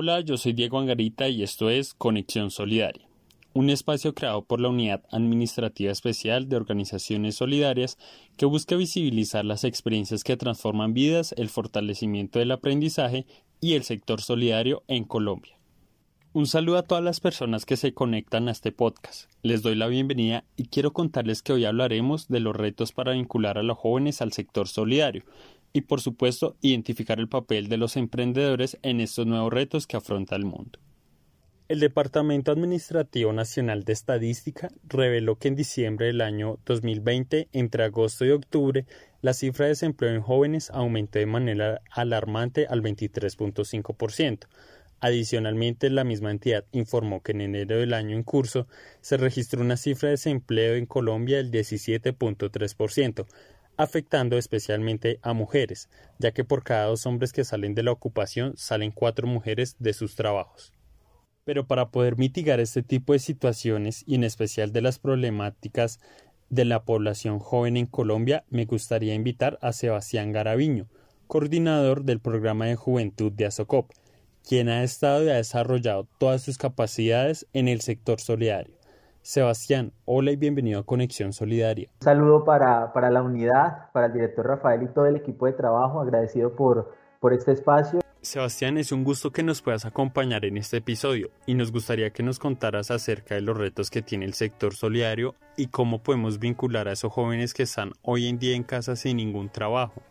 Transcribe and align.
Hola, 0.00 0.20
yo 0.20 0.36
soy 0.36 0.52
Diego 0.52 0.78
Angarita 0.78 1.28
y 1.28 1.42
esto 1.42 1.70
es 1.70 1.92
Conexión 1.92 2.52
Solidaria, 2.52 3.08
un 3.52 3.68
espacio 3.68 4.14
creado 4.14 4.44
por 4.44 4.60
la 4.60 4.68
Unidad 4.68 5.02
Administrativa 5.10 5.90
Especial 5.90 6.48
de 6.48 6.54
Organizaciones 6.54 7.34
Solidarias 7.34 7.98
que 8.36 8.46
busca 8.46 8.76
visibilizar 8.76 9.44
las 9.44 9.64
experiencias 9.64 10.22
que 10.22 10.36
transforman 10.36 10.94
vidas, 10.94 11.34
el 11.36 11.48
fortalecimiento 11.48 12.38
del 12.38 12.52
aprendizaje 12.52 13.26
y 13.60 13.74
el 13.74 13.82
sector 13.82 14.20
solidario 14.20 14.84
en 14.86 15.02
Colombia. 15.02 15.58
Un 16.32 16.46
saludo 16.46 16.78
a 16.78 16.82
todas 16.84 17.02
las 17.02 17.18
personas 17.18 17.66
que 17.66 17.76
se 17.76 17.92
conectan 17.92 18.46
a 18.46 18.52
este 18.52 18.70
podcast. 18.70 19.28
Les 19.42 19.62
doy 19.62 19.74
la 19.74 19.88
bienvenida 19.88 20.44
y 20.56 20.66
quiero 20.66 20.92
contarles 20.92 21.42
que 21.42 21.54
hoy 21.54 21.64
hablaremos 21.64 22.28
de 22.28 22.38
los 22.38 22.54
retos 22.54 22.92
para 22.92 23.14
vincular 23.14 23.58
a 23.58 23.64
los 23.64 23.76
jóvenes 23.76 24.22
al 24.22 24.32
sector 24.32 24.68
solidario, 24.68 25.24
y 25.72 25.82
por 25.82 26.00
supuesto 26.00 26.56
identificar 26.60 27.18
el 27.20 27.28
papel 27.28 27.68
de 27.68 27.76
los 27.76 27.96
emprendedores 27.96 28.78
en 28.82 29.00
estos 29.00 29.26
nuevos 29.26 29.52
retos 29.52 29.86
que 29.86 29.96
afronta 29.96 30.36
el 30.36 30.44
mundo. 30.44 30.78
El 31.68 31.80
Departamento 31.80 32.50
Administrativo 32.50 33.30
Nacional 33.34 33.84
de 33.84 33.92
Estadística 33.92 34.70
reveló 34.88 35.36
que 35.36 35.48
en 35.48 35.54
diciembre 35.54 36.06
del 36.06 36.22
año 36.22 36.58
2020, 36.64 37.48
entre 37.52 37.84
agosto 37.84 38.24
y 38.24 38.30
octubre, 38.30 38.86
la 39.20 39.34
cifra 39.34 39.66
de 39.66 39.72
desempleo 39.72 40.14
en 40.14 40.22
jóvenes 40.22 40.70
aumentó 40.70 41.18
de 41.18 41.26
manera 41.26 41.82
alarmante 41.90 42.66
al 42.66 42.80
23.5%. 42.80 44.46
Adicionalmente, 45.00 45.90
la 45.90 46.04
misma 46.04 46.30
entidad 46.30 46.64
informó 46.72 47.22
que 47.22 47.32
en 47.32 47.42
enero 47.42 47.76
del 47.76 47.92
año 47.92 48.16
en 48.16 48.22
curso 48.22 48.66
se 49.02 49.18
registró 49.18 49.60
una 49.60 49.76
cifra 49.76 50.08
de 50.08 50.14
desempleo 50.14 50.74
en 50.74 50.86
Colombia 50.86 51.36
del 51.36 51.50
17.3%, 51.52 53.26
afectando 53.78 54.36
especialmente 54.36 55.20
a 55.22 55.32
mujeres, 55.32 55.88
ya 56.18 56.32
que 56.32 56.44
por 56.44 56.64
cada 56.64 56.86
dos 56.86 57.06
hombres 57.06 57.32
que 57.32 57.44
salen 57.44 57.74
de 57.74 57.84
la 57.84 57.92
ocupación 57.92 58.54
salen 58.56 58.90
cuatro 58.90 59.26
mujeres 59.26 59.76
de 59.78 59.92
sus 59.92 60.16
trabajos. 60.16 60.72
Pero 61.44 61.66
para 61.66 61.90
poder 61.90 62.16
mitigar 62.18 62.60
este 62.60 62.82
tipo 62.82 63.12
de 63.12 63.20
situaciones 63.20 64.02
y 64.06 64.16
en 64.16 64.24
especial 64.24 64.72
de 64.72 64.82
las 64.82 64.98
problemáticas 64.98 66.00
de 66.50 66.64
la 66.64 66.84
población 66.84 67.38
joven 67.38 67.76
en 67.76 67.86
Colombia, 67.86 68.44
me 68.50 68.64
gustaría 68.64 69.14
invitar 69.14 69.58
a 69.62 69.72
Sebastián 69.72 70.32
Garaviño, 70.32 70.88
coordinador 71.28 72.04
del 72.04 72.20
programa 72.20 72.66
de 72.66 72.74
juventud 72.74 73.30
de 73.30 73.46
ASOCOP, 73.46 73.92
quien 74.46 74.68
ha 74.68 74.82
estado 74.82 75.24
y 75.24 75.28
ha 75.28 75.34
desarrollado 75.34 76.08
todas 76.18 76.42
sus 76.42 76.58
capacidades 76.58 77.46
en 77.52 77.68
el 77.68 77.80
sector 77.80 78.20
solidario. 78.20 78.77
Sebastián, 79.22 79.92
hola 80.04 80.30
y 80.30 80.36
bienvenido 80.36 80.80
a 80.80 80.84
Conexión 80.84 81.32
Solidaria. 81.32 81.88
Un 82.00 82.04
saludo 82.04 82.44
para, 82.44 82.92
para, 82.92 83.10
la 83.10 83.22
unidad, 83.22 83.90
para 83.92 84.06
el 84.06 84.12
director 84.12 84.46
Rafael 84.46 84.82
y 84.82 84.86
todo 84.86 85.06
el 85.06 85.16
equipo 85.16 85.46
de 85.46 85.52
trabajo, 85.52 86.00
agradecido 86.00 86.54
por, 86.54 86.94
por 87.20 87.32
este 87.32 87.52
espacio. 87.52 88.00
Sebastián, 88.20 88.78
es 88.78 88.90
un 88.90 89.04
gusto 89.04 89.30
que 89.30 89.42
nos 89.42 89.62
puedas 89.62 89.84
acompañar 89.84 90.44
en 90.44 90.56
este 90.56 90.78
episodio 90.78 91.28
y 91.46 91.54
nos 91.54 91.72
gustaría 91.72 92.10
que 92.10 92.22
nos 92.22 92.38
contaras 92.38 92.90
acerca 92.90 93.34
de 93.34 93.42
los 93.42 93.56
retos 93.56 93.90
que 93.90 94.02
tiene 94.02 94.24
el 94.24 94.34
sector 94.34 94.74
solidario 94.74 95.34
y 95.56 95.68
cómo 95.68 96.02
podemos 96.02 96.38
vincular 96.38 96.88
a 96.88 96.92
esos 96.92 97.12
jóvenes 97.12 97.54
que 97.54 97.62
están 97.64 97.92
hoy 98.02 98.28
en 98.28 98.38
día 98.38 98.56
en 98.56 98.64
casa 98.64 98.96
sin 98.96 99.18
ningún 99.18 99.50
trabajo. 99.50 100.02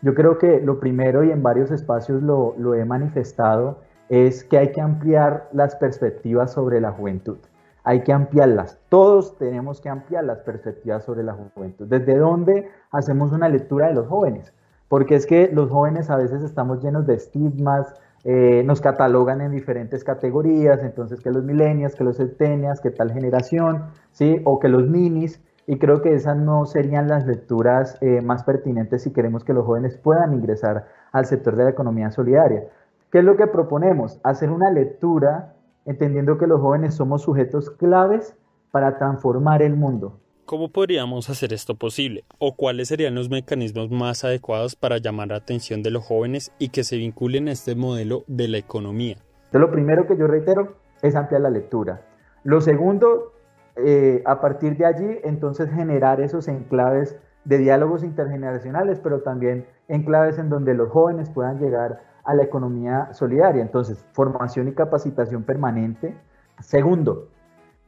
Yo 0.00 0.14
creo 0.14 0.38
que 0.38 0.60
lo 0.60 0.80
primero 0.80 1.22
y 1.22 1.30
en 1.30 1.42
varios 1.42 1.70
espacios 1.70 2.22
lo, 2.22 2.54
lo 2.58 2.74
he 2.74 2.84
manifestado 2.84 3.82
es 4.08 4.42
que 4.42 4.58
hay 4.58 4.72
que 4.72 4.80
ampliar 4.80 5.48
las 5.52 5.76
perspectivas 5.76 6.52
sobre 6.52 6.80
la 6.80 6.90
juventud 6.90 7.38
hay 7.84 8.02
que 8.02 8.12
ampliarlas. 8.12 8.78
Todos 8.88 9.36
tenemos 9.38 9.80
que 9.80 9.88
ampliar 9.88 10.24
las 10.24 10.38
perspectivas 10.40 11.04
sobre 11.04 11.22
la 11.22 11.34
juventud. 11.34 11.86
¿Desde 11.86 12.16
dónde 12.16 12.68
hacemos 12.90 13.32
una 13.32 13.48
lectura 13.48 13.88
de 13.88 13.94
los 13.94 14.06
jóvenes? 14.06 14.52
Porque 14.88 15.14
es 15.14 15.26
que 15.26 15.50
los 15.52 15.70
jóvenes 15.70 16.10
a 16.10 16.16
veces 16.16 16.42
estamos 16.42 16.82
llenos 16.82 17.06
de 17.06 17.14
estigmas, 17.14 17.94
eh, 18.24 18.62
nos 18.64 18.80
catalogan 18.80 19.40
en 19.40 19.50
diferentes 19.50 20.04
categorías, 20.04 20.82
entonces 20.82 21.20
que 21.20 21.30
los 21.30 21.42
millennials, 21.42 21.96
que 21.96 22.04
los 22.04 22.18
centennials, 22.18 22.80
que 22.80 22.90
tal 22.90 23.10
generación, 23.12 23.86
¿sí? 24.12 24.40
O 24.44 24.60
que 24.60 24.68
los 24.68 24.88
minis, 24.88 25.40
y 25.66 25.78
creo 25.78 26.02
que 26.02 26.14
esas 26.14 26.36
no 26.36 26.66
serían 26.66 27.08
las 27.08 27.26
lecturas 27.26 27.96
eh, 28.00 28.20
más 28.20 28.44
pertinentes 28.44 29.02
si 29.02 29.12
queremos 29.12 29.44
que 29.44 29.52
los 29.52 29.64
jóvenes 29.64 29.96
puedan 29.96 30.34
ingresar 30.34 30.86
al 31.12 31.26
sector 31.26 31.56
de 31.56 31.64
la 31.64 31.70
economía 31.70 32.10
solidaria. 32.10 32.64
¿Qué 33.10 33.18
es 33.18 33.24
lo 33.24 33.36
que 33.36 33.46
proponemos? 33.46 34.20
Hacer 34.22 34.50
una 34.50 34.70
lectura 34.70 35.54
entendiendo 35.86 36.38
que 36.38 36.46
los 36.46 36.60
jóvenes 36.60 36.94
somos 36.94 37.22
sujetos 37.22 37.70
claves 37.70 38.34
para 38.70 38.98
transformar 38.98 39.62
el 39.62 39.76
mundo. 39.76 40.18
¿Cómo 40.44 40.68
podríamos 40.68 41.30
hacer 41.30 41.52
esto 41.52 41.76
posible? 41.76 42.24
¿O 42.38 42.56
cuáles 42.56 42.88
serían 42.88 43.14
los 43.14 43.30
mecanismos 43.30 43.90
más 43.90 44.24
adecuados 44.24 44.74
para 44.74 44.98
llamar 44.98 45.28
la 45.28 45.36
atención 45.36 45.82
de 45.82 45.90
los 45.90 46.04
jóvenes 46.04 46.52
y 46.58 46.70
que 46.70 46.84
se 46.84 46.96
vinculen 46.96 47.48
a 47.48 47.52
este 47.52 47.74
modelo 47.74 48.24
de 48.26 48.48
la 48.48 48.58
economía? 48.58 49.16
lo 49.52 49.70
primero 49.70 50.06
que 50.06 50.16
yo 50.16 50.26
reitero 50.26 50.76
es 51.02 51.14
ampliar 51.14 51.42
la 51.42 51.50
lectura. 51.50 52.00
Lo 52.42 52.60
segundo, 52.60 53.34
eh, 53.76 54.22
a 54.24 54.40
partir 54.40 54.76
de 54.78 54.86
allí, 54.86 55.18
entonces 55.24 55.70
generar 55.70 56.20
esos 56.20 56.48
enclaves 56.48 57.16
de 57.44 57.58
diálogos 57.58 58.02
intergeneracionales, 58.02 58.98
pero 59.00 59.20
también 59.20 59.66
enclaves 59.88 60.38
en 60.38 60.48
donde 60.48 60.74
los 60.74 60.90
jóvenes 60.90 61.28
puedan 61.30 61.58
llegar 61.58 62.00
a 62.24 62.34
la 62.34 62.42
economía 62.42 63.12
solidaria. 63.12 63.62
Entonces, 63.62 64.04
formación 64.12 64.68
y 64.68 64.72
capacitación 64.72 65.42
permanente. 65.42 66.16
Segundo, 66.60 67.28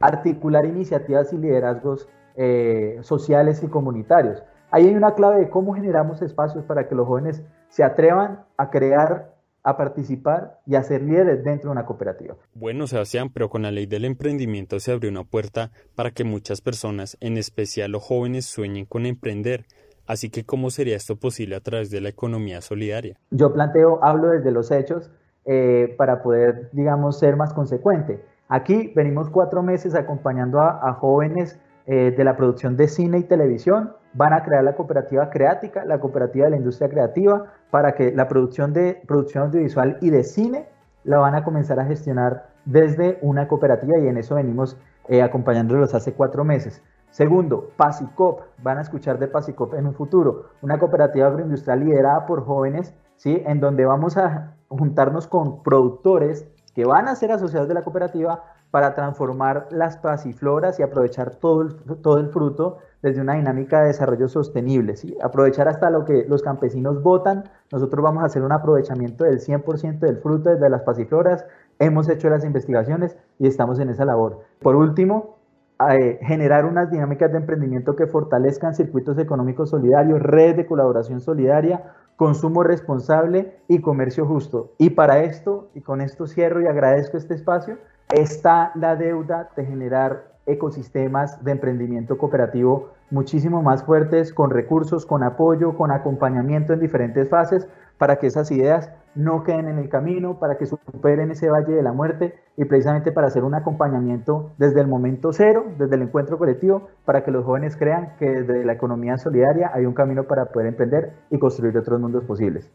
articular 0.00 0.64
iniciativas 0.66 1.32
y 1.32 1.38
liderazgos 1.38 2.08
eh, 2.36 2.98
sociales 3.02 3.62
y 3.62 3.68
comunitarios. 3.68 4.42
Ahí 4.70 4.88
hay 4.88 4.94
una 4.94 5.14
clave 5.14 5.40
de 5.40 5.50
cómo 5.50 5.74
generamos 5.74 6.20
espacios 6.20 6.64
para 6.64 6.88
que 6.88 6.96
los 6.96 7.06
jóvenes 7.06 7.42
se 7.68 7.84
atrevan 7.84 8.44
a 8.56 8.70
crear, 8.70 9.32
a 9.62 9.76
participar 9.76 10.58
y 10.66 10.74
a 10.74 10.82
ser 10.82 11.02
líderes 11.02 11.44
dentro 11.44 11.70
de 11.70 11.72
una 11.72 11.86
cooperativa. 11.86 12.34
Bueno, 12.54 12.88
Sebastián, 12.88 13.30
pero 13.32 13.48
con 13.48 13.62
la 13.62 13.70
ley 13.70 13.86
del 13.86 14.04
emprendimiento 14.04 14.80
se 14.80 14.90
abrió 14.90 15.10
una 15.10 15.24
puerta 15.24 15.70
para 15.94 16.10
que 16.10 16.24
muchas 16.24 16.60
personas, 16.60 17.16
en 17.20 17.38
especial 17.38 17.92
los 17.92 18.02
jóvenes, 18.02 18.46
sueñen 18.46 18.84
con 18.84 19.06
emprender. 19.06 19.66
Así 20.06 20.30
que, 20.30 20.44
¿cómo 20.44 20.70
sería 20.70 20.96
esto 20.96 21.16
posible 21.16 21.56
a 21.56 21.60
través 21.60 21.90
de 21.90 22.00
la 22.00 22.08
economía 22.08 22.60
solidaria? 22.60 23.16
Yo 23.30 23.52
planteo, 23.52 23.98
hablo 24.02 24.28
desde 24.28 24.50
los 24.50 24.70
hechos 24.70 25.10
eh, 25.46 25.94
para 25.96 26.22
poder, 26.22 26.70
digamos, 26.72 27.18
ser 27.18 27.36
más 27.36 27.52
consecuente. 27.54 28.22
Aquí 28.48 28.92
venimos 28.94 29.30
cuatro 29.30 29.62
meses 29.62 29.94
acompañando 29.94 30.60
a, 30.60 30.92
jóvenes 30.94 31.58
eh, 31.86 32.14
de 32.16 32.24
la 32.24 32.36
producción 32.36 32.76
de 32.76 32.88
cine 32.88 33.18
y 33.18 33.22
televisión. 33.24 33.92
Van 34.12 34.32
a 34.32 34.44
crear 34.44 34.62
la 34.62 34.76
cooperativa 34.76 35.30
Creática, 35.30 35.84
la 35.84 35.98
cooperativa 35.98 36.44
de 36.44 36.50
la 36.52 36.56
industria 36.58 36.88
creativa, 36.88 37.52
para 37.70 37.94
que 37.94 38.12
la 38.12 38.28
producción 38.28 38.72
de 38.72 39.02
producción 39.06 39.44
audiovisual 39.44 39.98
y 40.00 40.10
de 40.10 40.22
cine 40.22 40.68
la 41.04 41.18
van 41.18 41.34
a 41.34 41.44
comenzar 41.44 41.80
a 41.80 41.84
gestionar 41.84 42.48
desde 42.64 43.18
una 43.22 43.48
cooperativa 43.48 43.98
y 43.98 44.08
en 44.08 44.16
eso 44.16 44.36
venimos 44.36 44.76
eh, 45.08 45.22
acompañándolos 45.22 45.94
hace 45.94 46.12
cuatro 46.14 46.44
meses. 46.44 46.82
Segundo, 47.14 47.70
PASICOP. 47.76 48.40
Van 48.60 48.78
a 48.78 48.80
escuchar 48.80 49.20
de 49.20 49.28
PASICOP 49.28 49.74
en 49.74 49.86
un 49.86 49.94
futuro. 49.94 50.46
Una 50.62 50.80
cooperativa 50.80 51.28
agroindustrial 51.28 51.78
liderada 51.78 52.26
por 52.26 52.44
jóvenes, 52.44 52.92
¿sí? 53.14 53.40
En 53.46 53.60
donde 53.60 53.84
vamos 53.84 54.16
a 54.16 54.56
juntarnos 54.68 55.28
con 55.28 55.62
productores 55.62 56.44
que 56.74 56.84
van 56.84 57.06
a 57.06 57.14
ser 57.14 57.30
asociados 57.30 57.68
de 57.68 57.74
la 57.74 57.82
cooperativa 57.82 58.42
para 58.72 58.94
transformar 58.94 59.68
las 59.70 59.96
pasifloras 59.98 60.80
y 60.80 60.82
aprovechar 60.82 61.36
todo 61.36 61.62
el, 61.62 61.76
todo 62.02 62.18
el 62.18 62.30
fruto 62.30 62.78
desde 63.00 63.20
una 63.20 63.34
dinámica 63.34 63.82
de 63.82 63.86
desarrollo 63.86 64.26
sostenible. 64.26 64.96
¿sí? 64.96 65.16
Aprovechar 65.22 65.68
hasta 65.68 65.90
lo 65.90 66.04
que 66.04 66.24
los 66.28 66.42
campesinos 66.42 67.00
votan. 67.00 67.44
Nosotros 67.70 68.02
vamos 68.02 68.24
a 68.24 68.26
hacer 68.26 68.42
un 68.42 68.50
aprovechamiento 68.50 69.22
del 69.22 69.38
100% 69.38 70.00
del 70.00 70.16
fruto 70.16 70.50
desde 70.50 70.68
las 70.68 70.82
pasifloras. 70.82 71.46
Hemos 71.78 72.08
hecho 72.08 72.28
las 72.28 72.44
investigaciones 72.44 73.16
y 73.38 73.46
estamos 73.46 73.78
en 73.78 73.90
esa 73.90 74.04
labor. 74.04 74.40
Por 74.60 74.74
último, 74.74 75.43
eh, 75.90 76.18
generar 76.22 76.64
unas 76.64 76.90
dinámicas 76.90 77.30
de 77.32 77.38
emprendimiento 77.38 77.96
que 77.96 78.06
fortalezcan 78.06 78.74
circuitos 78.74 79.18
económicos 79.18 79.70
solidarios, 79.70 80.20
redes 80.20 80.56
de 80.56 80.66
colaboración 80.66 81.20
solidaria, 81.20 81.92
consumo 82.16 82.62
responsable 82.62 83.58
y 83.68 83.80
comercio 83.80 84.26
justo. 84.26 84.72
Y 84.78 84.90
para 84.90 85.24
esto, 85.24 85.70
y 85.74 85.80
con 85.80 86.00
esto 86.00 86.26
cierro 86.26 86.60
y 86.62 86.66
agradezco 86.66 87.16
este 87.16 87.34
espacio, 87.34 87.78
está 88.12 88.72
la 88.74 88.96
deuda 88.96 89.50
de 89.56 89.64
generar 89.64 90.33
ecosistemas 90.46 91.42
de 91.44 91.52
emprendimiento 91.52 92.18
cooperativo 92.18 92.90
muchísimo 93.10 93.62
más 93.62 93.84
fuertes, 93.84 94.32
con 94.32 94.50
recursos, 94.50 95.06
con 95.06 95.22
apoyo, 95.22 95.76
con 95.76 95.90
acompañamiento 95.92 96.72
en 96.72 96.80
diferentes 96.80 97.28
fases, 97.28 97.68
para 97.98 98.16
que 98.16 98.26
esas 98.26 98.50
ideas 98.50 98.90
no 99.14 99.44
queden 99.44 99.68
en 99.68 99.78
el 99.78 99.88
camino, 99.88 100.40
para 100.40 100.58
que 100.58 100.66
superen 100.66 101.30
ese 101.30 101.48
valle 101.48 101.72
de 101.72 101.82
la 101.82 101.92
muerte 101.92 102.34
y 102.56 102.64
precisamente 102.64 103.12
para 103.12 103.28
hacer 103.28 103.44
un 103.44 103.54
acompañamiento 103.54 104.50
desde 104.58 104.80
el 104.80 104.88
momento 104.88 105.32
cero, 105.32 105.64
desde 105.78 105.94
el 105.94 106.02
encuentro 106.02 106.36
colectivo, 106.36 106.88
para 107.04 107.22
que 107.22 107.30
los 107.30 107.44
jóvenes 107.44 107.76
crean 107.76 108.16
que 108.18 108.28
desde 108.28 108.64
la 108.64 108.72
economía 108.72 109.16
solidaria 109.16 109.70
hay 109.72 109.86
un 109.86 109.94
camino 109.94 110.24
para 110.24 110.46
poder 110.46 110.68
emprender 110.68 111.12
y 111.30 111.38
construir 111.38 111.78
otros 111.78 112.00
mundos 112.00 112.24
posibles. 112.24 112.68